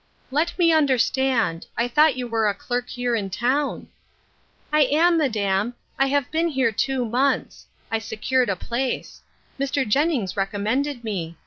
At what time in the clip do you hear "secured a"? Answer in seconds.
7.99-8.55